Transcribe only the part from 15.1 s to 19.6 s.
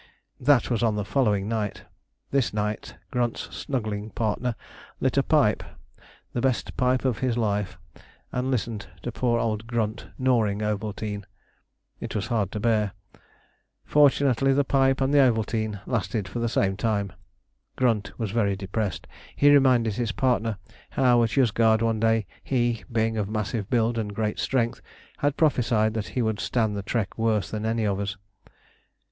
the Ovaltine lasted for the same time. Grunt was very depressed. He